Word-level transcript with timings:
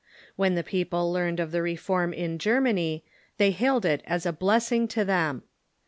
When 0.35 0.55
the 0.55 0.63
peo2:)le 0.63 1.11
learned 1.13 1.39
of 1.39 1.51
the 1.51 1.61
Reform 1.61 2.11
in 2.11 2.39
Germany, 2.39 3.05
they 3.37 3.51
hailed 3.51 3.85
it 3.85 4.01
as 4.07 4.25
a 4.25 4.33
blessing 4.33 4.87
to 4.87 5.05
them. 5.05 5.43